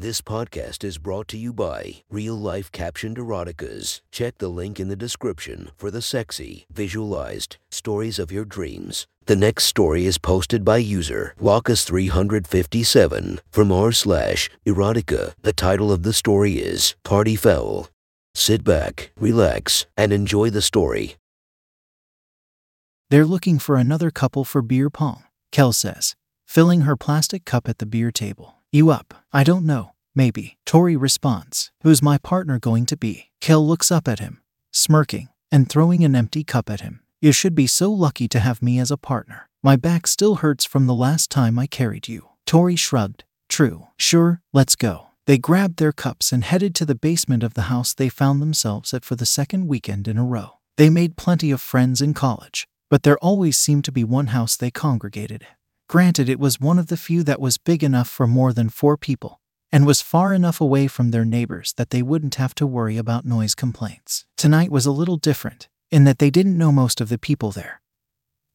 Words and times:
This 0.00 0.22
podcast 0.22 0.82
is 0.82 0.96
brought 0.96 1.28
to 1.28 1.36
you 1.36 1.52
by 1.52 1.96
Real 2.08 2.34
Life 2.34 2.72
Captioned 2.72 3.18
Eroticas. 3.18 4.00
Check 4.10 4.38
the 4.38 4.48
link 4.48 4.80
in 4.80 4.88
the 4.88 4.96
description 4.96 5.72
for 5.76 5.90
the 5.90 6.00
sexy, 6.00 6.64
visualized 6.72 7.58
stories 7.70 8.18
of 8.18 8.32
your 8.32 8.46
dreams. 8.46 9.06
The 9.26 9.36
next 9.36 9.64
story 9.64 10.06
is 10.06 10.16
posted 10.16 10.64
by 10.64 10.78
user 10.78 11.34
Locus357 11.38 13.40
from 13.50 13.70
r 13.70 13.92
slash 13.92 14.48
erotica. 14.64 15.34
The 15.42 15.52
title 15.52 15.92
of 15.92 16.02
the 16.02 16.14
story 16.14 16.52
is 16.52 16.94
Party 17.04 17.36
Foul. 17.36 17.90
Sit 18.34 18.64
back, 18.64 19.12
relax, 19.20 19.84
and 19.98 20.14
enjoy 20.14 20.48
the 20.48 20.62
story. 20.62 21.16
They're 23.10 23.26
looking 23.26 23.58
for 23.58 23.76
another 23.76 24.10
couple 24.10 24.46
for 24.46 24.62
beer 24.62 24.88
pong, 24.88 25.24
Kel 25.52 25.74
says, 25.74 26.16
filling 26.46 26.82
her 26.82 26.96
plastic 26.96 27.44
cup 27.44 27.68
at 27.68 27.76
the 27.76 27.84
beer 27.84 28.10
table. 28.10 28.54
You 28.72 28.90
up? 28.90 29.14
I 29.32 29.42
don't 29.42 29.66
know. 29.66 29.94
Maybe. 30.14 30.56
Tori 30.64 30.96
responds. 30.96 31.72
Who's 31.82 32.02
my 32.02 32.18
partner 32.18 32.60
going 32.60 32.86
to 32.86 32.96
be? 32.96 33.30
Kel 33.40 33.66
looks 33.66 33.90
up 33.90 34.06
at 34.06 34.20
him, 34.20 34.42
smirking, 34.70 35.28
and 35.50 35.68
throwing 35.68 36.04
an 36.04 36.14
empty 36.14 36.44
cup 36.44 36.70
at 36.70 36.80
him. 36.80 37.00
You 37.20 37.32
should 37.32 37.56
be 37.56 37.66
so 37.66 37.90
lucky 37.90 38.28
to 38.28 38.38
have 38.38 38.62
me 38.62 38.78
as 38.78 38.92
a 38.92 38.96
partner. 38.96 39.48
My 39.60 39.74
back 39.74 40.06
still 40.06 40.36
hurts 40.36 40.64
from 40.64 40.86
the 40.86 40.94
last 40.94 41.30
time 41.30 41.58
I 41.58 41.66
carried 41.66 42.06
you. 42.06 42.28
Tori 42.46 42.76
shrugged. 42.76 43.24
True. 43.48 43.88
Sure, 43.98 44.40
let's 44.52 44.76
go. 44.76 45.08
They 45.26 45.36
grabbed 45.36 45.78
their 45.78 45.92
cups 45.92 46.30
and 46.30 46.44
headed 46.44 46.72
to 46.76 46.84
the 46.84 46.94
basement 46.94 47.42
of 47.42 47.54
the 47.54 47.62
house 47.62 47.92
they 47.92 48.08
found 48.08 48.40
themselves 48.40 48.94
at 48.94 49.04
for 49.04 49.16
the 49.16 49.26
second 49.26 49.66
weekend 49.66 50.06
in 50.06 50.16
a 50.16 50.24
row. 50.24 50.58
They 50.76 50.90
made 50.90 51.16
plenty 51.16 51.50
of 51.50 51.60
friends 51.60 52.00
in 52.00 52.14
college, 52.14 52.68
but 52.88 53.02
there 53.02 53.18
always 53.18 53.58
seemed 53.58 53.84
to 53.86 53.92
be 53.92 54.04
one 54.04 54.28
house 54.28 54.56
they 54.56 54.70
congregated. 54.70 55.44
Granted, 55.90 56.28
it 56.28 56.38
was 56.38 56.60
one 56.60 56.78
of 56.78 56.86
the 56.86 56.96
few 56.96 57.24
that 57.24 57.40
was 57.40 57.58
big 57.58 57.82
enough 57.82 58.08
for 58.08 58.28
more 58.28 58.52
than 58.52 58.68
four 58.68 58.96
people, 58.96 59.40
and 59.72 59.84
was 59.84 60.00
far 60.00 60.32
enough 60.32 60.60
away 60.60 60.86
from 60.86 61.10
their 61.10 61.24
neighbors 61.24 61.72
that 61.72 61.90
they 61.90 62.00
wouldn't 62.00 62.36
have 62.36 62.54
to 62.54 62.64
worry 62.64 62.96
about 62.96 63.24
noise 63.24 63.56
complaints. 63.56 64.24
Tonight 64.36 64.70
was 64.70 64.86
a 64.86 64.92
little 64.92 65.16
different, 65.16 65.68
in 65.90 66.04
that 66.04 66.20
they 66.20 66.30
didn't 66.30 66.56
know 66.56 66.70
most 66.70 67.00
of 67.00 67.08
the 67.08 67.18
people 67.18 67.50
there. 67.50 67.82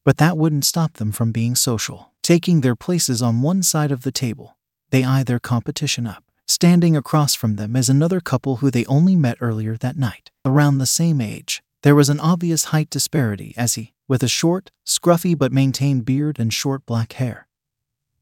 But 0.06 0.16
that 0.16 0.38
wouldn't 0.38 0.64
stop 0.64 0.94
them 0.94 1.12
from 1.12 1.34
being 1.34 1.56
social. 1.56 2.14
Taking 2.24 2.62
their 2.62 2.74
places 2.74 3.22
on 3.22 3.42
one 3.42 3.64
side 3.64 3.92
of 3.92 4.04
the 4.04 4.14
table, 4.14 4.56
they 4.92 5.04
eye 5.04 5.24
their 5.24 5.38
competition 5.38 6.08
up. 6.08 6.24
Standing 6.48 6.96
across 6.96 7.36
from 7.36 7.58
them 7.58 7.76
is 7.76 7.90
another 7.90 8.22
couple 8.22 8.58
who 8.58 8.72
they 8.72 8.86
only 8.86 9.18
met 9.18 9.40
earlier 9.42 9.76
that 9.76 9.98
night. 9.98 10.32
Around 10.46 10.78
the 10.78 10.86
same 10.86 11.20
age, 11.20 11.62
there 11.84 11.96
was 11.96 12.08
an 12.08 12.22
obvious 12.22 12.66
height 12.66 12.90
disparity 12.90 13.54
as 13.58 13.76
he, 13.76 13.92
with 14.08 14.24
a 14.24 14.28
short, 14.28 14.72
scruffy 14.86 15.38
but 15.38 15.52
maintained 15.52 16.06
beard 16.06 16.40
and 16.40 16.54
short 16.54 16.86
black 16.86 17.14
hair, 17.14 17.48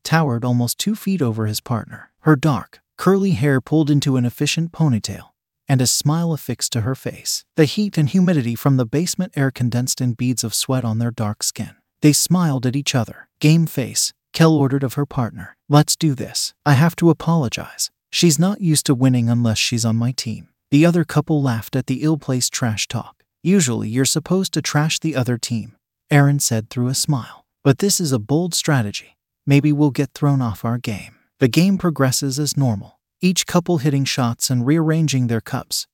towered 0.03 0.45
almost 0.45 0.77
two 0.77 0.95
feet 0.95 1.21
over 1.21 1.45
his 1.45 1.61
partner. 1.61 2.11
Her 2.21 2.35
dark, 2.35 2.81
curly 2.97 3.31
hair 3.31 3.59
pulled 3.59 3.89
into 3.89 4.17
an 4.17 4.25
efficient 4.25 4.71
ponytail, 4.71 5.29
and 5.67 5.81
a 5.81 5.87
smile 5.87 6.33
affixed 6.33 6.71
to 6.73 6.81
her 6.81 6.95
face. 6.95 7.43
The 7.55 7.65
heat 7.65 7.97
and 7.97 8.09
humidity 8.09 8.55
from 8.55 8.77
the 8.77 8.85
basement 8.85 9.33
air 9.35 9.51
condensed 9.51 10.01
in 10.01 10.13
beads 10.13 10.43
of 10.43 10.53
sweat 10.53 10.85
on 10.85 10.99
their 10.99 11.11
dark 11.11 11.43
skin. 11.43 11.75
They 12.01 12.13
smiled 12.13 12.65
at 12.65 12.75
each 12.75 12.95
other. 12.95 13.29
Game 13.39 13.65
face, 13.65 14.13
Kel 14.33 14.53
ordered 14.55 14.83
of 14.83 14.95
her 14.95 15.05
partner. 15.05 15.55
Let's 15.69 15.95
do 15.95 16.15
this. 16.15 16.53
I 16.65 16.73
have 16.73 16.95
to 16.97 17.09
apologize. 17.09 17.91
She's 18.11 18.39
not 18.39 18.61
used 18.61 18.85
to 18.87 18.95
winning 18.95 19.29
unless 19.29 19.57
she's 19.57 19.85
on 19.85 19.95
my 19.95 20.11
team. 20.11 20.49
The 20.71 20.85
other 20.85 21.03
couple 21.03 21.41
laughed 21.41 21.75
at 21.75 21.87
the 21.87 22.03
ill 22.03 22.17
placed 22.17 22.51
trash 22.51 22.87
talk. 22.87 23.22
Usually, 23.43 23.89
you're 23.89 24.05
supposed 24.05 24.53
to 24.53 24.61
trash 24.61 24.99
the 24.99 25.17
other 25.17 25.37
team, 25.37 25.75
Aaron 26.09 26.39
said 26.39 26.69
through 26.69 26.87
a 26.87 26.95
smile. 26.95 27.45
But 27.61 27.79
this 27.79 27.99
is 27.99 28.13
a 28.13 28.19
bold 28.19 28.53
strategy. 28.53 29.17
Maybe 29.45 29.73
we'll 29.73 29.91
get 29.91 30.13
thrown 30.13 30.41
off 30.41 30.63
our 30.63 30.77
game. 30.77 31.15
The 31.39 31.49
game 31.49 31.77
progresses 31.77 32.39
as 32.39 32.55
normal, 32.55 32.99
each 33.21 33.45
couple 33.45 33.79
hitting 33.79 34.05
shots 34.05 34.49
and 34.49 34.65
rearranging 34.65 35.27
their 35.27 35.41
cups, 35.41 35.87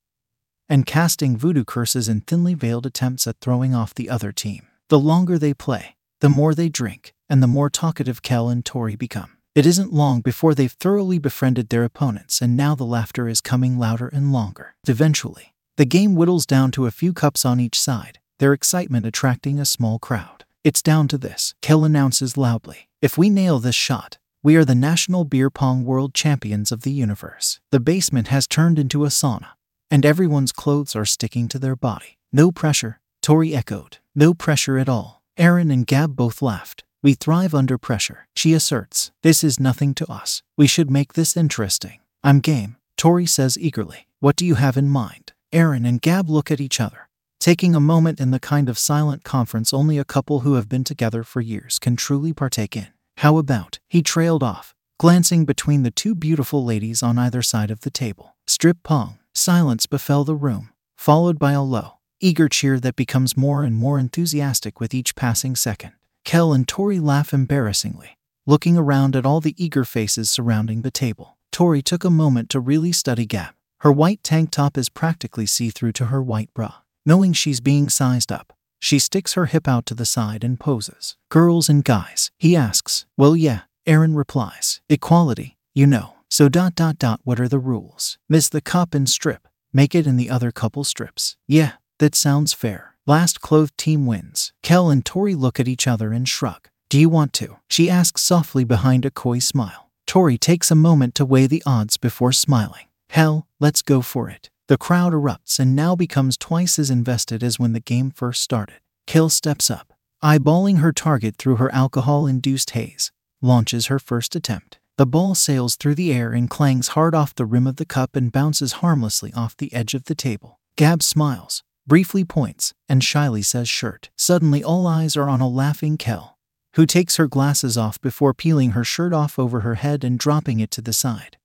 and 0.69 0.85
casting 0.85 1.37
voodoo 1.37 1.65
curses 1.65 2.07
in 2.07 2.21
thinly 2.21 2.53
veiled 2.53 2.85
attempts 2.85 3.25
at 3.25 3.39
throwing 3.41 3.73
off 3.73 3.95
the 3.95 4.11
other 4.11 4.31
team. 4.31 4.67
The 4.89 4.99
longer 4.99 5.39
they 5.39 5.55
play, 5.55 5.95
the 6.21 6.29
more 6.29 6.53
they 6.53 6.69
drink, 6.69 7.13
and 7.27 7.41
the 7.41 7.47
more 7.47 7.71
talkative 7.71 8.21
Kel 8.21 8.49
and 8.49 8.63
Tori 8.63 8.95
become. 8.95 9.37
It 9.55 9.65
isn't 9.65 9.91
long 9.91 10.21
before 10.21 10.53
they've 10.53 10.71
thoroughly 10.71 11.17
befriended 11.17 11.69
their 11.69 11.83
opponents, 11.83 12.41
and 12.41 12.55
now 12.55 12.75
the 12.75 12.85
laughter 12.85 13.27
is 13.27 13.41
coming 13.41 13.79
louder 13.79 14.07
and 14.07 14.31
longer. 14.31 14.75
Eventually, 14.87 15.55
the 15.79 15.85
game 15.85 16.13
whittles 16.13 16.45
down 16.45 16.71
to 16.71 16.87
a 16.87 16.91
few 16.91 17.13
cups 17.13 17.45
on 17.45 17.57
each 17.57 17.79
side, 17.79 18.19
their 18.39 18.51
excitement 18.51 19.05
attracting 19.05 19.61
a 19.61 19.63
small 19.65 19.97
crowd. 19.97 20.43
It's 20.61 20.81
down 20.81 21.07
to 21.07 21.17
this, 21.17 21.55
Kel 21.61 21.85
announces 21.85 22.35
loudly. 22.35 22.89
If 23.01 23.17
we 23.17 23.29
nail 23.29 23.59
this 23.59 23.75
shot, 23.75 24.17
we 24.43 24.57
are 24.57 24.65
the 24.65 24.75
National 24.75 25.23
Beer 25.23 25.49
Pong 25.49 25.85
World 25.85 26.13
Champions 26.13 26.73
of 26.73 26.81
the 26.81 26.91
universe. 26.91 27.61
The 27.71 27.79
basement 27.79 28.27
has 28.27 28.45
turned 28.45 28.77
into 28.77 29.05
a 29.05 29.07
sauna, 29.07 29.51
and 29.89 30.05
everyone's 30.05 30.51
clothes 30.51 30.97
are 30.97 31.05
sticking 31.05 31.47
to 31.47 31.57
their 31.57 31.77
body. 31.77 32.17
No 32.33 32.51
pressure, 32.51 32.99
Tori 33.21 33.55
echoed. 33.55 33.99
No 34.13 34.33
pressure 34.33 34.77
at 34.77 34.89
all. 34.89 35.21
Aaron 35.37 35.71
and 35.71 35.87
Gab 35.87 36.13
both 36.13 36.41
laughed. 36.41 36.83
We 37.01 37.13
thrive 37.13 37.55
under 37.55 37.77
pressure, 37.77 38.27
she 38.35 38.51
asserts. 38.51 39.13
This 39.23 39.45
is 39.45 39.61
nothing 39.61 39.93
to 39.93 40.11
us. 40.11 40.43
We 40.57 40.67
should 40.67 40.91
make 40.91 41.13
this 41.13 41.37
interesting. 41.37 42.01
I'm 42.21 42.41
game, 42.41 42.75
Tori 42.97 43.25
says 43.25 43.57
eagerly. 43.57 44.07
What 44.19 44.35
do 44.35 44.45
you 44.45 44.55
have 44.55 44.75
in 44.75 44.89
mind? 44.89 45.31
Aaron 45.51 45.83
and 45.83 45.99
Gab 45.99 46.29
look 46.29 46.51
at 46.51 46.61
each 46.61 46.79
other, 46.79 47.09
taking 47.39 47.73
a 47.73 47.79
moment 47.79 48.19
in 48.19 48.29
the 48.29 48.39
kind 48.39 48.69
of 48.69 48.77
silent 48.77 49.23
conference 49.23 49.73
only 49.73 49.97
a 49.97 50.05
couple 50.05 50.41
who 50.41 50.53
have 50.53 50.69
been 50.69 50.83
together 50.83 51.23
for 51.23 51.41
years 51.41 51.79
can 51.79 51.95
truly 51.95 52.33
partake 52.33 52.77
in. 52.77 52.87
How 53.17 53.37
about? 53.37 53.79
He 53.87 54.03
trailed 54.03 54.43
off, 54.43 54.75
glancing 54.99 55.45
between 55.45 55.81
the 55.81 55.91
two 55.91 56.13
beautiful 56.13 56.63
ladies 56.63 57.01
on 57.01 57.17
either 57.17 57.41
side 57.41 57.71
of 57.71 57.81
the 57.81 57.89
table. 57.89 58.35
Strip 58.47 58.83
pong. 58.83 59.17
Silence 59.33 59.85
befell 59.85 60.23
the 60.23 60.35
room, 60.35 60.69
followed 60.97 61.39
by 61.39 61.53
a 61.53 61.63
low, 61.63 61.93
eager 62.19 62.49
cheer 62.49 62.79
that 62.79 62.95
becomes 62.95 63.37
more 63.37 63.63
and 63.63 63.75
more 63.75 63.97
enthusiastic 63.97 64.79
with 64.79 64.93
each 64.93 65.15
passing 65.15 65.55
second. 65.55 65.93
Kel 66.25 66.53
and 66.53 66.67
Tori 66.67 66.99
laugh 66.99 67.33
embarrassingly, 67.33 68.17
looking 68.45 68.77
around 68.77 69.15
at 69.15 69.25
all 69.25 69.39
the 69.39 69.55
eager 69.57 69.85
faces 69.85 70.29
surrounding 70.29 70.81
the 70.81 70.91
table. 70.91 71.37
Tori 71.51 71.81
took 71.81 72.03
a 72.03 72.09
moment 72.09 72.49
to 72.49 72.59
really 72.59 72.91
study 72.91 73.25
Gab. 73.25 73.53
Her 73.81 73.93
white 73.93 74.21
tank 74.23 74.51
top 74.51 74.77
is 74.77 74.89
practically 74.89 75.45
see 75.45 75.69
through 75.69 75.93
to 75.93 76.07
her 76.07 76.21
white 76.21 76.53
bra. 76.53 76.75
Knowing 77.05 77.31
she's 77.31 77.61
being 77.61 77.87
sized 77.87 78.29
up, 78.29 78.51
she 78.81 78.99
sticks 78.99 79.33
her 79.33 79.45
hip 79.45 79.69
out 79.69 79.85
to 79.85 79.95
the 79.95 80.05
side 80.05 80.43
and 80.43 80.59
poses. 80.59 81.15
Girls 81.29 81.69
and 81.69 81.83
guys, 81.83 82.29
he 82.37 82.57
asks. 82.57 83.05
Well, 83.15 83.37
yeah, 83.37 83.61
Aaron 83.85 84.15
replies. 84.15 84.81
Equality, 84.89 85.57
you 85.73 85.87
know. 85.87 86.15
So 86.29 86.49
dot 86.49 86.75
dot 86.75 86.99
dot 86.99 87.21
what 87.23 87.39
are 87.39 87.47
the 87.47 87.57
rules? 87.57 88.17
Miss 88.27 88.49
the 88.49 88.61
cup 88.61 88.93
and 88.93 89.07
strip. 89.09 89.47
Make 89.71 89.95
it 89.95 90.05
in 90.05 90.17
the 90.17 90.29
other 90.29 90.51
couple 90.51 90.83
strips. 90.83 91.37
Yeah, 91.47 91.73
that 91.99 92.15
sounds 92.15 92.51
fair. 92.51 92.95
Last 93.07 93.39
clothed 93.39 93.77
team 93.77 94.05
wins. 94.05 94.51
Kel 94.61 94.89
and 94.89 95.05
Tori 95.05 95.35
look 95.35 95.57
at 95.57 95.69
each 95.69 95.87
other 95.87 96.11
and 96.11 96.27
shrug. 96.27 96.67
Do 96.89 96.99
you 96.99 97.07
want 97.07 97.31
to? 97.33 97.57
She 97.69 97.89
asks 97.89 98.21
softly 98.23 98.65
behind 98.65 99.05
a 99.05 99.11
coy 99.11 99.39
smile. 99.39 99.89
Tori 100.05 100.37
takes 100.37 100.69
a 100.69 100.75
moment 100.75 101.15
to 101.15 101.25
weigh 101.25 101.47
the 101.47 101.63
odds 101.65 101.97
before 101.97 102.33
smiling. 102.33 102.88
Hell, 103.09 103.47
let's 103.59 103.81
go 103.81 104.01
for 104.01 104.29
it. 104.29 104.49
The 104.67 104.77
crowd 104.77 105.13
erupts 105.13 105.59
and 105.59 105.75
now 105.75 105.95
becomes 105.95 106.37
twice 106.37 106.79
as 106.79 106.89
invested 106.89 107.43
as 107.43 107.59
when 107.59 107.73
the 107.73 107.79
game 107.79 108.11
first 108.11 108.41
started. 108.41 108.81
Kel 109.07 109.29
steps 109.29 109.71
up, 109.71 109.93
eyeballing 110.23 110.77
her 110.77 110.91
target 110.91 111.35
through 111.35 111.55
her 111.55 111.73
alcohol 111.73 112.27
induced 112.27 112.71
haze, 112.71 113.11
launches 113.41 113.87
her 113.87 113.97
first 113.97 114.35
attempt. 114.35 114.79
The 114.97 115.07
ball 115.07 115.33
sails 115.33 115.75
through 115.75 115.95
the 115.95 116.13
air 116.13 116.33
and 116.33 116.49
clangs 116.49 116.89
hard 116.89 117.15
off 117.15 117.33
the 117.33 117.47
rim 117.47 117.65
of 117.65 117.77
the 117.77 117.85
cup 117.85 118.15
and 118.15 118.31
bounces 118.31 118.73
harmlessly 118.73 119.33
off 119.33 119.57
the 119.57 119.73
edge 119.73 119.95
of 119.95 120.03
the 120.03 120.13
table. 120.13 120.59
Gab 120.75 121.01
smiles, 121.01 121.63
briefly 121.87 122.23
points, 122.23 122.73
and 122.87 123.03
shyly 123.03 123.41
says 123.41 123.67
shirt. 123.67 124.11
Suddenly, 124.15 124.63
all 124.63 124.85
eyes 124.85 125.17
are 125.17 125.29
on 125.29 125.41
a 125.41 125.49
laughing 125.49 125.97
Kel, 125.97 126.37
who 126.75 126.85
takes 126.85 127.15
her 127.15 127.27
glasses 127.27 127.75
off 127.75 127.99
before 128.01 128.35
peeling 128.35 128.71
her 128.71 128.83
shirt 128.83 129.13
off 129.13 129.39
over 129.39 129.61
her 129.61 129.75
head 129.75 130.03
and 130.03 130.19
dropping 130.19 130.59
it 130.59 130.69
to 130.71 130.81
the 130.81 130.93
side, 130.93 131.37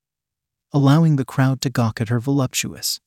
allowing 0.74 1.14
the 1.16 1.24
crowd 1.24 1.60
to 1.62 1.70
gawk 1.70 2.00
at 2.00 2.10
her 2.10 2.18
voluptuous, 2.18 3.00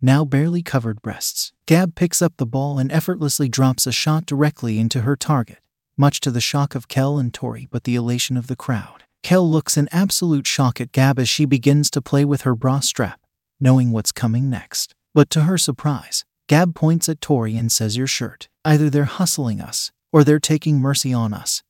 now 0.00 0.24
barely 0.24 0.62
covered 0.62 1.02
breasts. 1.02 1.52
Gab 1.66 1.94
picks 1.94 2.22
up 2.22 2.34
the 2.36 2.46
ball 2.46 2.78
and 2.78 2.92
effortlessly 2.92 3.48
drops 3.48 3.86
a 3.86 3.92
shot 3.92 4.26
directly 4.26 4.78
into 4.78 5.00
her 5.00 5.16
target, 5.16 5.58
much 5.96 6.20
to 6.20 6.30
the 6.30 6.40
shock 6.40 6.74
of 6.74 6.86
Kel 6.86 7.18
and 7.18 7.34
Tori 7.34 7.66
but 7.70 7.82
the 7.82 7.96
elation 7.96 8.36
of 8.36 8.46
the 8.46 8.54
crowd. 8.54 9.02
Kel 9.24 9.50
looks 9.50 9.76
in 9.76 9.88
absolute 9.90 10.46
shock 10.46 10.80
at 10.80 10.92
Gab 10.92 11.18
as 11.18 11.28
she 11.28 11.46
begins 11.46 11.90
to 11.90 12.02
play 12.02 12.24
with 12.24 12.42
her 12.42 12.54
bra 12.54 12.78
strap, 12.80 13.20
knowing 13.58 13.90
what's 13.90 14.12
coming 14.12 14.48
next. 14.48 14.94
But 15.14 15.30
to 15.30 15.42
her 15.42 15.58
surprise, 15.58 16.24
Gab 16.48 16.74
points 16.74 17.08
at 17.08 17.20
Tori 17.20 17.56
and 17.56 17.72
says, 17.72 17.96
Your 17.96 18.06
shirt. 18.06 18.48
Either 18.64 18.88
they're 18.88 19.04
hustling 19.04 19.60
us, 19.60 19.90
or 20.12 20.22
they're 20.22 20.38
taking 20.38 20.78
mercy 20.78 21.12
on 21.12 21.32
us. 21.34 21.62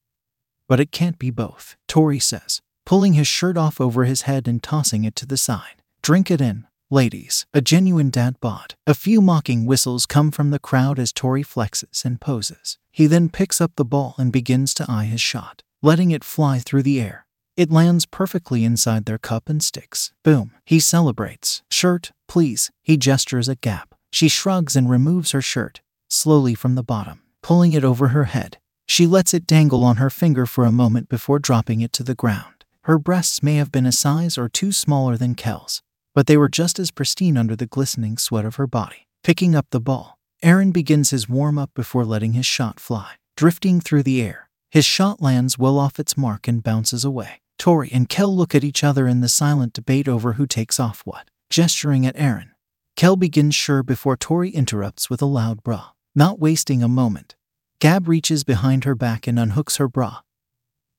But 0.68 0.80
it 0.80 0.90
can't 0.90 1.18
be 1.18 1.30
both, 1.30 1.76
Tori 1.86 2.18
says, 2.18 2.60
pulling 2.84 3.14
his 3.14 3.26
shirt 3.26 3.56
off 3.56 3.80
over 3.80 4.04
his 4.04 4.22
head 4.22 4.46
and 4.46 4.62
tossing 4.62 5.04
it 5.04 5.16
to 5.16 5.26
the 5.26 5.36
side. 5.36 5.82
Drink 6.02 6.30
it 6.30 6.40
in, 6.40 6.66
ladies. 6.90 7.46
A 7.54 7.60
genuine 7.60 8.10
dad 8.10 8.38
bod. 8.40 8.74
A 8.86 8.94
few 8.94 9.20
mocking 9.20 9.66
whistles 9.66 10.06
come 10.06 10.30
from 10.30 10.50
the 10.50 10.58
crowd 10.58 10.98
as 10.98 11.12
Tori 11.12 11.42
flexes 11.42 12.04
and 12.04 12.20
poses. 12.20 12.78
He 12.92 13.06
then 13.06 13.28
picks 13.28 13.60
up 13.60 13.72
the 13.76 13.84
ball 13.84 14.14
and 14.18 14.32
begins 14.32 14.74
to 14.74 14.86
eye 14.88 15.06
his 15.06 15.20
shot, 15.20 15.62
letting 15.82 16.10
it 16.10 16.24
fly 16.24 16.58
through 16.58 16.82
the 16.82 17.00
air, 17.00 17.24
It 17.56 17.70
lands 17.70 18.04
perfectly 18.04 18.64
inside 18.64 19.04
their 19.04 19.18
cup 19.18 19.48
and 19.48 19.62
sticks. 19.62 20.12
Boom. 20.24 20.50
He 20.64 20.80
celebrates. 20.80 21.62
Shirt, 21.70 22.10
please. 22.26 22.72
He 22.82 22.96
gestures 22.96 23.48
at 23.48 23.60
Gab. 23.60 23.94
She 24.10 24.28
shrugs 24.28 24.74
and 24.74 24.90
removes 24.90 25.30
her 25.30 25.40
shirt, 25.40 25.80
slowly 26.08 26.56
from 26.56 26.74
the 26.74 26.82
bottom, 26.82 27.22
pulling 27.42 27.72
it 27.72 27.84
over 27.84 28.08
her 28.08 28.24
head. 28.24 28.58
She 28.86 29.06
lets 29.06 29.32
it 29.32 29.46
dangle 29.46 29.84
on 29.84 29.96
her 29.96 30.10
finger 30.10 30.46
for 30.46 30.64
a 30.64 30.72
moment 30.72 31.08
before 31.08 31.38
dropping 31.38 31.80
it 31.80 31.92
to 31.94 32.02
the 32.02 32.14
ground. 32.14 32.63
Her 32.84 32.98
breasts 32.98 33.42
may 33.42 33.56
have 33.56 33.72
been 33.72 33.86
a 33.86 33.92
size 33.92 34.36
or 34.36 34.48
two 34.48 34.70
smaller 34.70 35.16
than 35.16 35.34
Kel's, 35.34 35.80
but 36.14 36.26
they 36.26 36.36
were 36.36 36.50
just 36.50 36.78
as 36.78 36.90
pristine 36.90 37.38
under 37.38 37.56
the 37.56 37.66
glistening 37.66 38.18
sweat 38.18 38.44
of 38.44 38.56
her 38.56 38.66
body. 38.66 39.08
Picking 39.22 39.54
up 39.54 39.66
the 39.70 39.80
ball, 39.80 40.18
Aaron 40.42 40.70
begins 40.70 41.08
his 41.08 41.26
warm 41.26 41.56
up 41.56 41.70
before 41.72 42.04
letting 42.04 42.34
his 42.34 42.44
shot 42.44 42.78
fly, 42.78 43.12
drifting 43.38 43.80
through 43.80 44.02
the 44.02 44.20
air. 44.20 44.50
His 44.70 44.84
shot 44.84 45.22
lands 45.22 45.58
well 45.58 45.78
off 45.78 45.98
its 45.98 46.14
mark 46.14 46.46
and 46.46 46.62
bounces 46.62 47.06
away. 47.06 47.40
Tori 47.58 47.88
and 47.90 48.06
Kel 48.06 48.36
look 48.36 48.54
at 48.54 48.64
each 48.64 48.84
other 48.84 49.08
in 49.08 49.22
the 49.22 49.28
silent 49.30 49.72
debate 49.72 50.06
over 50.06 50.34
who 50.34 50.46
takes 50.46 50.78
off 50.78 51.00
what. 51.06 51.30
Gesturing 51.48 52.04
at 52.04 52.18
Aaron, 52.18 52.50
Kel 52.96 53.16
begins 53.16 53.54
sure 53.54 53.82
before 53.82 54.16
Tori 54.16 54.50
interrupts 54.50 55.08
with 55.08 55.22
a 55.22 55.26
loud 55.26 55.62
bra. 55.62 55.92
Not 56.14 56.38
wasting 56.38 56.82
a 56.82 56.88
moment, 56.88 57.34
Gab 57.80 58.08
reaches 58.08 58.44
behind 58.44 58.84
her 58.84 58.94
back 58.94 59.26
and 59.26 59.38
unhooks 59.38 59.78
her 59.78 59.88
bra, 59.88 60.20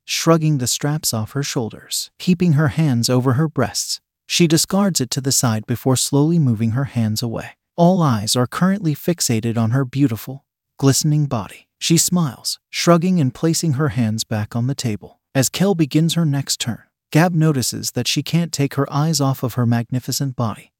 shrugging 0.05 0.59
the 0.59 0.67
straps 0.67 1.13
off 1.13 1.33
her 1.33 1.43
shoulders, 1.43 2.09
keeping 2.17 2.53
her 2.53 2.69
hands 2.69 3.09
over 3.09 3.33
her 3.33 3.49
breasts. 3.49 3.99
She 4.27 4.47
discards 4.47 5.01
it 5.01 5.09
to 5.11 5.21
the 5.21 5.31
side 5.31 5.65
before 5.65 5.95
slowly 5.97 6.39
moving 6.39 6.71
her 6.71 6.85
hands 6.85 7.21
away. 7.21 7.57
All 7.75 8.01
eyes 8.01 8.35
are 8.35 8.47
currently 8.47 8.95
fixated 8.95 9.57
on 9.57 9.71
her 9.71 9.83
beautiful, 9.83 10.45
glistening 10.79 11.25
body. 11.25 11.67
She 11.79 11.97
smiles, 11.97 12.59
shrugging 12.69 13.19
and 13.19 13.33
placing 13.33 13.73
her 13.73 13.89
hands 13.89 14.23
back 14.23 14.55
on 14.55 14.67
the 14.67 14.75
table. 14.75 15.19
As 15.35 15.49
Kel 15.49 15.75
begins 15.75 16.13
her 16.13 16.25
next 16.25 16.61
turn, 16.61 16.83
Gab 17.11 17.33
notices 17.33 17.91
that 17.91 18.07
she 18.07 18.23
can't 18.23 18.51
take 18.51 18.75
her 18.75 18.91
eyes 18.91 19.21
off 19.21 19.43
of 19.43 19.53
her 19.53 19.65
magnificent 19.65 20.35
body 20.35 20.71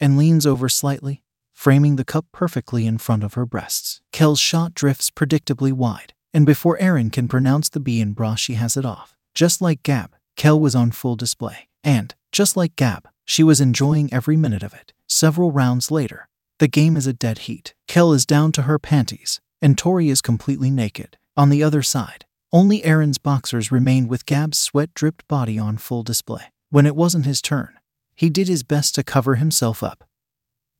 and 0.00 0.16
leans 0.16 0.46
over 0.46 0.68
slightly, 0.68 1.22
framing 1.52 1.96
the 1.96 2.04
cup 2.04 2.26
perfectly 2.32 2.86
in 2.86 2.98
front 2.98 3.24
of 3.24 3.34
her 3.34 3.44
breasts. 3.44 4.00
Kel's 4.12 4.40
shot 4.40 4.74
drifts 4.74 5.10
predictably 5.10 5.72
wide, 5.72 6.14
and 6.32 6.46
before 6.46 6.78
Aaron 6.78 7.10
can 7.10 7.28
pronounce 7.28 7.68
the 7.68 7.80
B 7.80 8.00
in 8.00 8.12
bra, 8.12 8.34
she 8.34 8.54
has 8.54 8.76
it 8.76 8.84
off. 8.84 9.16
Just 9.34 9.60
like 9.62 9.82
Gab, 9.82 10.14
Kel 10.36 10.58
was 10.58 10.74
on 10.74 10.90
full 10.90 11.16
display. 11.16 11.68
And, 11.82 12.14
just 12.32 12.56
like 12.56 12.76
Gab, 12.76 13.08
she 13.24 13.42
was 13.42 13.60
enjoying 13.60 14.12
every 14.12 14.36
minute 14.36 14.62
of 14.62 14.74
it. 14.74 14.92
Several 15.06 15.52
rounds 15.52 15.90
later, 15.90 16.28
the 16.58 16.68
game 16.68 16.96
is 16.96 17.06
a 17.06 17.12
dead 17.12 17.40
heat. 17.40 17.74
Kel 17.86 18.12
is 18.12 18.26
down 18.26 18.52
to 18.52 18.62
her 18.62 18.78
panties, 18.78 19.40
and 19.62 19.78
Tori 19.78 20.08
is 20.08 20.20
completely 20.20 20.70
naked. 20.70 21.16
On 21.36 21.50
the 21.50 21.62
other 21.62 21.82
side, 21.82 22.26
only 22.52 22.84
Aaron's 22.84 23.18
boxers 23.18 23.70
remained 23.70 24.08
with 24.08 24.26
Gab's 24.26 24.58
sweat 24.58 24.92
dripped 24.94 25.26
body 25.28 25.58
on 25.58 25.76
full 25.76 26.02
display. 26.02 26.52
When 26.70 26.86
it 26.86 26.96
wasn't 26.96 27.26
his 27.26 27.40
turn, 27.40 27.78
he 28.14 28.28
did 28.28 28.48
his 28.48 28.62
best 28.62 28.94
to 28.96 29.04
cover 29.04 29.36
himself 29.36 29.82
up, 29.82 30.04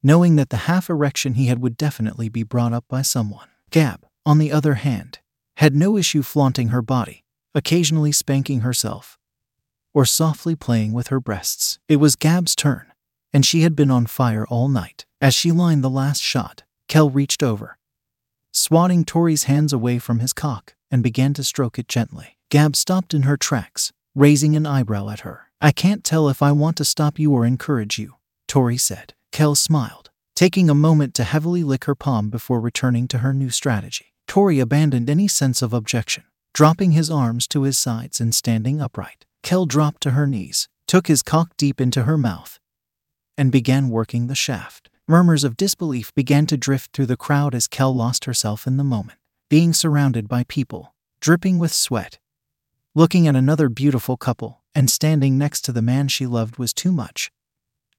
knowing 0.02 0.36
that 0.36 0.50
the 0.50 0.68
half 0.68 0.90
erection 0.90 1.34
he 1.34 1.46
had 1.46 1.60
would 1.60 1.76
definitely 1.76 2.28
be 2.28 2.42
brought 2.42 2.72
up 2.72 2.84
by 2.88 3.02
someone. 3.02 3.48
Gab, 3.70 4.06
on 4.26 4.38
the 4.38 4.50
other 4.50 4.74
hand, 4.74 5.20
had 5.58 5.74
no 5.74 5.96
issue 5.96 6.22
flaunting 6.22 6.68
her 6.68 6.80
body, 6.80 7.24
occasionally 7.52 8.12
spanking 8.12 8.60
herself, 8.60 9.18
or 9.92 10.04
softly 10.04 10.54
playing 10.54 10.92
with 10.92 11.08
her 11.08 11.18
breasts. 11.18 11.80
It 11.88 11.96
was 11.96 12.14
Gab's 12.14 12.54
turn, 12.54 12.92
and 13.32 13.44
she 13.44 13.62
had 13.62 13.74
been 13.74 13.90
on 13.90 14.06
fire 14.06 14.46
all 14.46 14.68
night. 14.68 15.04
As 15.20 15.34
she 15.34 15.50
lined 15.50 15.82
the 15.82 15.90
last 15.90 16.22
shot, 16.22 16.62
Kel 16.86 17.10
reached 17.10 17.42
over, 17.42 17.76
swatting 18.52 19.04
Tori's 19.04 19.44
hands 19.44 19.72
away 19.72 19.98
from 19.98 20.20
his 20.20 20.32
cock, 20.32 20.76
and 20.92 21.02
began 21.02 21.34
to 21.34 21.42
stroke 21.42 21.76
it 21.76 21.88
gently. 21.88 22.38
Gab 22.50 22.76
stopped 22.76 23.12
in 23.12 23.22
her 23.22 23.36
tracks, 23.36 23.92
raising 24.14 24.54
an 24.54 24.64
eyebrow 24.64 25.08
at 25.08 25.20
her. 25.20 25.50
I 25.60 25.72
can't 25.72 26.04
tell 26.04 26.28
if 26.28 26.40
I 26.40 26.52
want 26.52 26.76
to 26.76 26.84
stop 26.84 27.18
you 27.18 27.32
or 27.32 27.44
encourage 27.44 27.98
you, 27.98 28.14
Tori 28.46 28.76
said. 28.76 29.14
Kel 29.32 29.56
smiled, 29.56 30.10
taking 30.36 30.70
a 30.70 30.74
moment 30.74 31.14
to 31.14 31.24
heavily 31.24 31.64
lick 31.64 31.86
her 31.86 31.96
palm 31.96 32.30
before 32.30 32.60
returning 32.60 33.08
to 33.08 33.18
her 33.18 33.34
new 33.34 33.50
strategy. 33.50 34.14
Tori 34.28 34.60
abandoned 34.60 35.08
any 35.08 35.26
sense 35.26 35.62
of 35.62 35.72
objection, 35.72 36.22
dropping 36.52 36.92
his 36.92 37.10
arms 37.10 37.48
to 37.48 37.62
his 37.62 37.78
sides 37.78 38.20
and 38.20 38.34
standing 38.34 38.80
upright. 38.80 39.24
Kel 39.42 39.64
dropped 39.64 40.02
to 40.02 40.10
her 40.10 40.26
knees, 40.26 40.68
took 40.86 41.06
his 41.06 41.22
cock 41.22 41.56
deep 41.56 41.80
into 41.80 42.02
her 42.02 42.18
mouth, 42.18 42.60
and 43.38 43.50
began 43.50 43.88
working 43.88 44.26
the 44.26 44.34
shaft. 44.34 44.90
Murmurs 45.08 45.44
of 45.44 45.56
disbelief 45.56 46.14
began 46.14 46.44
to 46.44 46.58
drift 46.58 46.92
through 46.92 47.06
the 47.06 47.16
crowd 47.16 47.54
as 47.54 47.66
Kel 47.66 47.94
lost 47.94 48.26
herself 48.26 48.66
in 48.66 48.76
the 48.76 48.84
moment, 48.84 49.18
being 49.48 49.72
surrounded 49.72 50.28
by 50.28 50.44
people, 50.44 50.94
dripping 51.20 51.58
with 51.58 51.72
sweat. 51.72 52.18
Looking 52.94 53.26
at 53.26 53.34
another 53.36 53.70
beautiful 53.70 54.18
couple 54.18 54.60
and 54.74 54.90
standing 54.90 55.38
next 55.38 55.62
to 55.62 55.72
the 55.72 55.80
man 55.80 56.08
she 56.08 56.26
loved 56.26 56.58
was 56.58 56.74
too 56.74 56.92
much. 56.92 57.30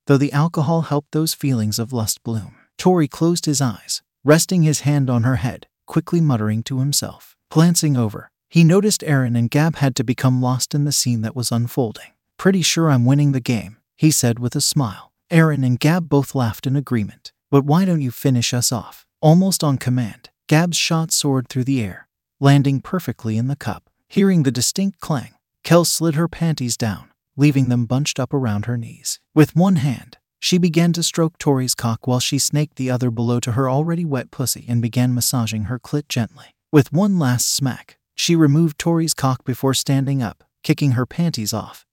Though 0.05 0.17
the 0.17 0.31
alcohol 0.31 0.83
helped 0.83 1.11
those 1.11 1.33
feelings 1.33 1.79
of 1.79 1.91
lust 1.91 2.21
bloom, 2.21 2.55
Tori 2.77 3.07
closed 3.07 3.45
his 3.45 3.61
eyes, 3.61 4.03
resting 4.23 4.61
his 4.61 4.81
hand 4.81 5.09
on 5.09 5.23
her 5.23 5.37
head, 5.37 5.65
quickly 5.89 6.21
muttering 6.21 6.63
to 6.63 6.79
himself. 6.79 7.35
Glancing 7.49 7.97
over, 7.97 8.31
he 8.47 8.63
noticed 8.63 9.03
Aaron 9.03 9.35
and 9.35 9.49
Gab 9.49 9.75
had 9.77 9.95
to 9.97 10.03
become 10.03 10.41
lost 10.41 10.73
in 10.73 10.85
the 10.85 10.91
scene 10.93 11.21
that 11.23 11.35
was 11.35 11.51
unfolding. 11.51 12.11
Pretty 12.37 12.61
sure 12.61 12.89
I'm 12.89 13.05
winning 13.05 13.33
the 13.33 13.41
game, 13.41 13.77
he 13.97 14.11
said 14.11 14.39
with 14.39 14.55
a 14.55 14.61
smile. 14.61 15.11
Aaron 15.29 15.63
and 15.63 15.79
Gab 15.79 16.07
both 16.07 16.33
laughed 16.35 16.65
in 16.67 16.75
agreement. 16.75 17.33
But 17.49 17.63
why 17.63 17.85
don't 17.85 18.01
you 18.01 18.11
finish 18.11 18.53
us 18.53 18.71
off? 18.71 19.07
Almost 19.19 19.63
on 19.63 19.77
command, 19.77 20.29
Gab's 20.47 20.77
shot 20.77 21.11
soared 21.11 21.49
through 21.49 21.63
the 21.63 21.81
air, 21.83 22.07
landing 22.39 22.79
perfectly 22.79 23.37
in 23.37 23.47
the 23.47 23.55
cup. 23.55 23.89
Hearing 24.07 24.43
the 24.43 24.51
distinct 24.51 24.99
clang, 24.99 25.33
Kel 25.63 25.85
slid 25.85 26.13
her 26.13 26.27
panties 26.27 26.77
down, 26.77 27.09
leaving 27.35 27.69
them 27.69 27.87
bunched 27.87 28.19
up 28.19 28.33
around 28.33 28.65
her 28.65 28.77
knees. 28.77 29.19
With 29.33 29.55
one 29.55 29.77
hand, 29.77 30.18
she 30.39 30.57
began 30.57 30.93
to 30.93 31.03
stroke 31.03 31.37
Tori's 31.37 31.75
cock 31.75 32.07
while 32.07 32.19
she 32.19 32.39
snaked 32.39 32.77
the 32.77 32.89
other 32.89 33.11
below 33.11 33.39
to 33.41 33.51
her 33.51 33.69
already 33.69 34.05
wet 34.05 34.31
pussy 34.31 34.65
and 34.67 34.81
began 34.81 35.13
massaging 35.13 35.65
her 35.65 35.79
clit 35.79 36.07
gently. 36.07 36.55
With 36.71 36.93
one 36.93 37.19
last 37.19 37.47
smack, 37.53 37.97
she 38.15 38.35
removed 38.35 38.79
Tori's 38.79 39.13
cock 39.13 39.43
before 39.43 39.73
standing 39.73 40.23
up, 40.23 40.43
kicking 40.63 40.91
her 40.91 41.05
panties 41.05 41.53
off, 41.53 41.85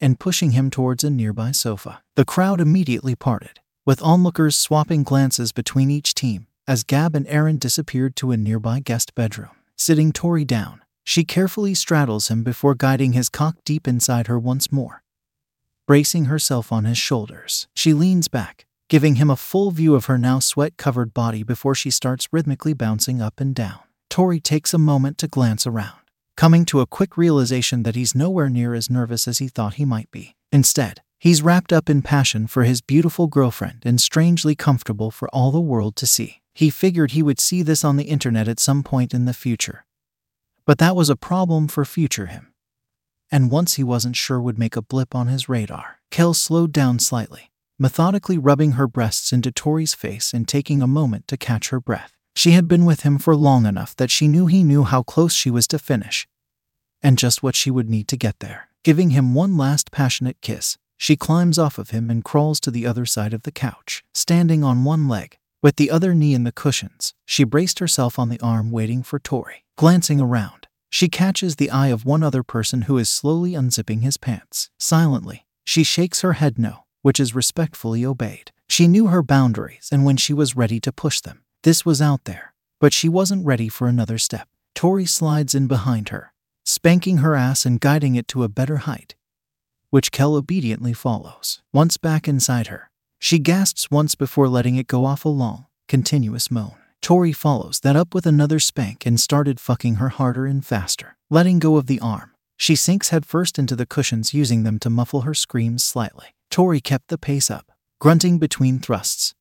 and 0.00 0.20
pushing 0.20 0.52
him 0.52 0.70
towards 0.70 1.04
a 1.04 1.10
nearby 1.10 1.52
sofa. 1.52 2.02
The 2.14 2.24
crowd 2.24 2.60
immediately 2.60 3.14
parted, 3.14 3.60
with 3.84 4.02
onlookers 4.02 4.56
swapping 4.56 5.02
glances 5.02 5.52
between 5.52 5.90
each 5.90 6.14
team 6.14 6.46
as 6.68 6.82
Gab 6.82 7.14
and 7.14 7.26
Aaron 7.28 7.58
disappeared 7.58 8.16
to 8.16 8.32
a 8.32 8.36
nearby 8.36 8.80
guest 8.80 9.14
bedroom. 9.14 9.50
Sitting 9.76 10.10
Tori 10.10 10.44
down, 10.44 10.82
she 11.04 11.24
carefully 11.24 11.74
straddles 11.74 12.28
him 12.28 12.42
before 12.42 12.74
guiding 12.74 13.12
his 13.12 13.28
cock 13.28 13.56
deep 13.64 13.86
inside 13.86 14.26
her 14.26 14.38
once 14.38 14.72
more. 14.72 15.02
Bracing 15.86 16.24
herself 16.24 16.72
on 16.72 16.84
his 16.84 16.98
shoulders, 16.98 17.68
she 17.72 17.92
leans 17.92 18.26
back, 18.26 18.66
giving 18.88 19.14
him 19.14 19.30
a 19.30 19.36
full 19.36 19.70
view 19.70 19.94
of 19.94 20.06
her 20.06 20.18
now 20.18 20.40
sweat 20.40 20.76
covered 20.76 21.14
body 21.14 21.44
before 21.44 21.76
she 21.76 21.92
starts 21.92 22.26
rhythmically 22.32 22.72
bouncing 22.72 23.22
up 23.22 23.38
and 23.38 23.54
down. 23.54 23.78
Tori 24.10 24.40
takes 24.40 24.74
a 24.74 24.78
moment 24.78 25.16
to 25.18 25.28
glance 25.28 25.64
around, 25.64 26.00
coming 26.36 26.64
to 26.64 26.80
a 26.80 26.88
quick 26.88 27.16
realization 27.16 27.84
that 27.84 27.94
he's 27.94 28.16
nowhere 28.16 28.48
near 28.48 28.74
as 28.74 28.90
nervous 28.90 29.28
as 29.28 29.38
he 29.38 29.46
thought 29.46 29.74
he 29.74 29.84
might 29.84 30.10
be. 30.10 30.34
Instead, 30.50 31.02
he's 31.20 31.40
wrapped 31.40 31.72
up 31.72 31.88
in 31.88 32.02
passion 32.02 32.48
for 32.48 32.64
his 32.64 32.80
beautiful 32.80 33.28
girlfriend 33.28 33.82
and 33.84 34.00
strangely 34.00 34.56
comfortable 34.56 35.12
for 35.12 35.28
all 35.28 35.52
the 35.52 35.60
world 35.60 35.94
to 35.94 36.06
see. 36.06 36.42
He 36.52 36.68
figured 36.68 37.12
he 37.12 37.22
would 37.22 37.38
see 37.38 37.62
this 37.62 37.84
on 37.84 37.96
the 37.96 38.10
internet 38.10 38.48
at 38.48 38.58
some 38.58 38.82
point 38.82 39.14
in 39.14 39.24
the 39.24 39.32
future. 39.32 39.86
But 40.64 40.78
that 40.78 40.96
was 40.96 41.08
a 41.08 41.14
problem 41.14 41.68
for 41.68 41.84
future 41.84 42.26
him. 42.26 42.52
And 43.30 43.50
once 43.50 43.74
he 43.74 43.84
wasn't 43.84 44.16
sure 44.16 44.40
would 44.40 44.58
make 44.58 44.76
a 44.76 44.82
blip 44.82 45.14
on 45.14 45.26
his 45.26 45.48
radar. 45.48 46.00
Kel 46.10 46.34
slowed 46.34 46.72
down 46.72 46.98
slightly, 46.98 47.50
methodically 47.78 48.38
rubbing 48.38 48.72
her 48.72 48.86
breasts 48.86 49.32
into 49.32 49.50
Tori's 49.50 49.94
face 49.94 50.32
and 50.32 50.46
taking 50.46 50.80
a 50.80 50.86
moment 50.86 51.26
to 51.28 51.36
catch 51.36 51.70
her 51.70 51.80
breath. 51.80 52.12
She 52.34 52.52
had 52.52 52.68
been 52.68 52.84
with 52.84 53.00
him 53.00 53.18
for 53.18 53.34
long 53.34 53.66
enough 53.66 53.96
that 53.96 54.10
she 54.10 54.28
knew 54.28 54.46
he 54.46 54.62
knew 54.62 54.84
how 54.84 55.02
close 55.02 55.32
she 55.32 55.50
was 55.50 55.66
to 55.68 55.78
finish, 55.78 56.28
and 57.02 57.18
just 57.18 57.42
what 57.42 57.56
she 57.56 57.70
would 57.70 57.88
need 57.88 58.08
to 58.08 58.16
get 58.16 58.40
there. 58.40 58.68
Giving 58.84 59.10
him 59.10 59.34
one 59.34 59.56
last 59.56 59.90
passionate 59.90 60.40
kiss, 60.40 60.76
she 60.96 61.16
climbs 61.16 61.58
off 61.58 61.78
of 61.78 61.90
him 61.90 62.10
and 62.10 62.24
crawls 62.24 62.60
to 62.60 62.70
the 62.70 62.86
other 62.86 63.06
side 63.06 63.34
of 63.34 63.42
the 63.42 63.50
couch. 63.50 64.04
Standing 64.14 64.62
on 64.62 64.84
one 64.84 65.08
leg, 65.08 65.38
with 65.62 65.76
the 65.76 65.90
other 65.90 66.14
knee 66.14 66.34
in 66.34 66.44
the 66.44 66.52
cushions, 66.52 67.14
she 67.24 67.42
braced 67.42 67.78
herself 67.78 68.18
on 68.18 68.28
the 68.28 68.40
arm 68.40 68.70
waiting 68.70 69.02
for 69.02 69.18
Tori. 69.18 69.64
Glancing 69.76 70.20
around, 70.20 70.65
she 70.90 71.08
catches 71.08 71.56
the 71.56 71.70
eye 71.70 71.88
of 71.88 72.04
one 72.04 72.22
other 72.22 72.42
person 72.42 72.82
who 72.82 72.98
is 72.98 73.08
slowly 73.08 73.52
unzipping 73.52 74.02
his 74.02 74.16
pants. 74.16 74.70
Silently, 74.78 75.46
she 75.64 75.82
shakes 75.82 76.20
her 76.20 76.34
head 76.34 76.58
no, 76.58 76.84
which 77.02 77.20
is 77.20 77.34
respectfully 77.34 78.04
obeyed. 78.04 78.52
She 78.68 78.88
knew 78.88 79.06
her 79.08 79.22
boundaries 79.22 79.88
and 79.92 80.04
when 80.04 80.16
she 80.16 80.32
was 80.32 80.56
ready 80.56 80.80
to 80.80 80.92
push 80.92 81.20
them. 81.20 81.42
This 81.62 81.84
was 81.84 82.00
out 82.02 82.24
there, 82.24 82.54
but 82.80 82.92
she 82.92 83.08
wasn't 83.08 83.46
ready 83.46 83.68
for 83.68 83.88
another 83.88 84.18
step. 84.18 84.48
Tori 84.74 85.06
slides 85.06 85.54
in 85.54 85.66
behind 85.66 86.10
her, 86.10 86.32
spanking 86.64 87.18
her 87.18 87.34
ass 87.34 87.64
and 87.64 87.80
guiding 87.80 88.14
it 88.14 88.28
to 88.28 88.44
a 88.44 88.48
better 88.48 88.78
height, 88.78 89.14
which 89.90 90.12
Kel 90.12 90.34
obediently 90.34 90.92
follows. 90.92 91.62
Once 91.72 91.96
back 91.96 92.28
inside 92.28 92.66
her, 92.66 92.90
she 93.18 93.38
gasps 93.38 93.90
once 93.90 94.14
before 94.14 94.48
letting 94.48 94.76
it 94.76 94.86
go 94.86 95.04
off 95.04 95.24
a 95.24 95.28
long, 95.28 95.66
continuous 95.88 96.50
moan. 96.50 96.76
Tori 97.06 97.30
follows 97.30 97.78
that 97.84 97.94
up 97.94 98.16
with 98.16 98.26
another 98.26 98.58
spank 98.58 99.06
and 99.06 99.20
started 99.20 99.60
fucking 99.60 99.94
her 99.94 100.08
harder 100.08 100.44
and 100.44 100.66
faster. 100.66 101.16
Letting 101.30 101.60
go 101.60 101.76
of 101.76 101.86
the 101.86 102.00
arm, 102.00 102.32
She 102.56 102.74
sinks 102.74 103.10
headfirst 103.10 103.60
into 103.60 103.76
the 103.76 103.86
cushions, 103.86 104.34
using 104.34 104.64
them 104.64 104.80
to 104.80 104.90
muffle 104.90 105.20
her 105.20 105.32
screams 105.32 105.84
slightly. 105.84 106.34
Tori 106.50 106.80
kept 106.80 107.06
the 107.06 107.16
pace 107.16 107.48
up, 107.48 107.70
grunting 108.00 108.40
between 108.40 108.80
thrusts, 108.80 109.36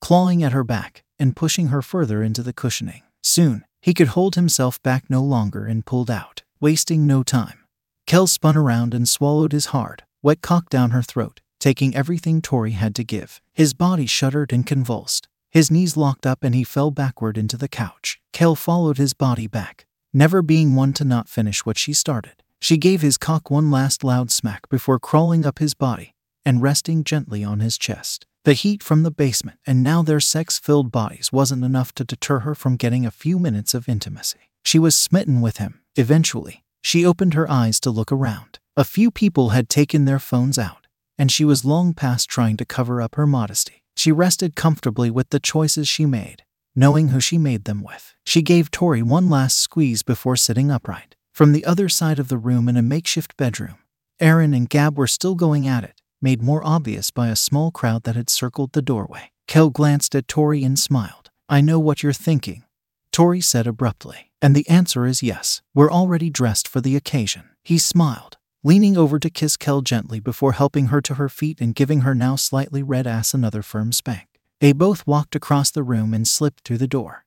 clawing 0.00 0.44
at 0.44 0.52
her 0.52 0.62
back 0.62 1.02
and 1.18 1.34
pushing 1.34 1.66
her 1.66 1.82
further 1.82 2.22
into 2.22 2.44
the 2.44 2.52
cushioning. 2.52 3.02
Soon, 3.24 3.64
he 3.82 3.92
could 3.92 4.14
hold 4.14 4.36
himself 4.36 4.80
back 4.84 5.10
no 5.10 5.20
longer 5.20 5.66
and 5.66 5.84
pulled 5.84 6.12
out, 6.12 6.44
wasting 6.60 7.08
no 7.08 7.24
time. 7.24 7.58
Kel 8.06 8.28
spun 8.28 8.56
around 8.56 8.94
and 8.94 9.08
swallowed 9.08 9.50
his 9.50 9.66
hard, 9.74 10.04
wet 10.22 10.42
cock 10.42 10.70
down 10.70 10.90
her 10.90 11.02
throat, 11.02 11.40
taking 11.58 11.96
everything 11.96 12.40
Tori 12.40 12.70
had 12.70 12.94
to 12.94 13.02
give. 13.02 13.40
His 13.52 13.74
body 13.74 14.06
shuddered 14.06 14.52
and 14.52 14.64
convulsed. 14.64 15.26
His 15.54 15.70
knees 15.70 15.96
locked 15.96 16.26
up 16.26 16.42
and 16.42 16.52
he 16.52 16.64
fell 16.64 16.90
backward 16.90 17.38
into 17.38 17.56
the 17.56 17.68
couch. 17.68 18.18
Kel 18.32 18.56
followed 18.56 18.98
his 18.98 19.14
body 19.14 19.46
back, 19.46 19.86
never 20.12 20.42
being 20.42 20.74
one 20.74 20.92
to 20.94 21.04
not 21.04 21.28
finish 21.28 21.64
what 21.64 21.78
she 21.78 21.92
started. 21.92 22.42
She 22.60 22.76
gave 22.76 23.02
his 23.02 23.16
cock 23.16 23.52
one 23.52 23.70
last 23.70 24.02
loud 24.02 24.32
smack 24.32 24.68
before 24.68 24.98
crawling 24.98 25.46
up 25.46 25.60
his 25.60 25.72
body 25.72 26.16
and 26.44 26.60
resting 26.60 27.04
gently 27.04 27.44
on 27.44 27.60
his 27.60 27.78
chest. 27.78 28.26
The 28.44 28.54
heat 28.54 28.82
from 28.82 29.04
the 29.04 29.12
basement 29.12 29.60
and 29.64 29.84
now 29.84 30.02
their 30.02 30.18
sex 30.18 30.58
filled 30.58 30.90
bodies 30.90 31.30
wasn't 31.32 31.62
enough 31.62 31.94
to 31.94 32.04
deter 32.04 32.40
her 32.40 32.56
from 32.56 32.74
getting 32.74 33.06
a 33.06 33.12
few 33.12 33.38
minutes 33.38 33.74
of 33.74 33.88
intimacy. 33.88 34.50
She 34.64 34.80
was 34.80 34.96
smitten 34.96 35.40
with 35.40 35.58
him. 35.58 35.82
Eventually, 35.94 36.64
she 36.82 37.06
opened 37.06 37.34
her 37.34 37.48
eyes 37.48 37.78
to 37.80 37.92
look 37.92 38.10
around. 38.10 38.58
A 38.76 38.82
few 38.82 39.12
people 39.12 39.50
had 39.50 39.68
taken 39.68 40.04
their 40.04 40.18
phones 40.18 40.58
out, 40.58 40.88
and 41.16 41.30
she 41.30 41.44
was 41.44 41.64
long 41.64 41.94
past 41.94 42.28
trying 42.28 42.56
to 42.56 42.64
cover 42.64 43.00
up 43.00 43.14
her 43.14 43.26
modesty. 43.26 43.83
She 43.96 44.12
rested 44.12 44.56
comfortably 44.56 45.10
with 45.10 45.30
the 45.30 45.40
choices 45.40 45.88
she 45.88 46.06
made, 46.06 46.42
knowing 46.74 47.08
who 47.08 47.20
she 47.20 47.38
made 47.38 47.64
them 47.64 47.82
with. 47.82 48.14
She 48.24 48.42
gave 48.42 48.70
Tori 48.70 49.02
one 49.02 49.30
last 49.30 49.58
squeeze 49.58 50.02
before 50.02 50.36
sitting 50.36 50.70
upright. 50.70 51.16
From 51.32 51.52
the 51.52 51.64
other 51.64 51.88
side 51.88 52.18
of 52.18 52.28
the 52.28 52.38
room 52.38 52.68
in 52.68 52.76
a 52.76 52.82
makeshift 52.82 53.36
bedroom, 53.36 53.78
Aaron 54.20 54.54
and 54.54 54.68
Gab 54.68 54.96
were 54.96 55.06
still 55.06 55.34
going 55.34 55.66
at 55.66 55.84
it, 55.84 56.00
made 56.22 56.42
more 56.42 56.64
obvious 56.64 57.10
by 57.10 57.28
a 57.28 57.36
small 57.36 57.70
crowd 57.70 58.04
that 58.04 58.16
had 58.16 58.30
circled 58.30 58.72
the 58.72 58.82
doorway. 58.82 59.32
Kel 59.48 59.70
glanced 59.70 60.14
at 60.14 60.28
Tori 60.28 60.62
and 60.64 60.78
smiled. 60.78 61.30
I 61.48 61.60
know 61.60 61.78
what 61.78 62.02
you're 62.02 62.12
thinking, 62.12 62.64
Tori 63.12 63.40
said 63.40 63.66
abruptly. 63.66 64.30
And 64.40 64.54
the 64.54 64.68
answer 64.68 65.06
is 65.06 65.22
yes. 65.22 65.62
We're 65.74 65.90
already 65.90 66.30
dressed 66.30 66.68
for 66.68 66.80
the 66.80 66.96
occasion. 66.96 67.44
He 67.62 67.78
smiled, 67.78 68.36
leaning 68.64 68.96
over 68.96 69.18
to 69.18 69.28
kiss 69.28 69.58
Kel 69.58 69.82
gently 69.82 70.18
before 70.18 70.52
helping 70.52 70.86
her 70.86 71.02
to 71.02 71.14
her 71.14 71.28
feet 71.28 71.60
and 71.60 71.74
giving 71.74 72.00
her 72.00 72.14
now 72.14 72.34
slightly 72.34 72.82
red 72.82 73.06
ass 73.06 73.34
another 73.34 73.60
firm 73.62 73.92
spank. 73.92 74.26
They 74.60 74.72
both 74.72 75.06
walked 75.06 75.36
across 75.36 75.70
the 75.70 75.82
room 75.82 76.14
and 76.14 76.26
slipped 76.26 76.64
through 76.64 76.78
the 76.78 76.88
door. 76.88 77.23